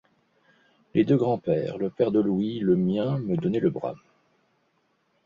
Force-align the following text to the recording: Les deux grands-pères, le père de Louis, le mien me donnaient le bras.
Les 0.95 1.03
deux 1.05 1.15
grands-pères, 1.15 1.77
le 1.77 1.91
père 1.91 2.11
de 2.11 2.19
Louis, 2.19 2.57
le 2.57 2.75
mien 2.75 3.19
me 3.19 3.37
donnaient 3.37 3.59
le 3.59 3.69
bras. 3.69 3.93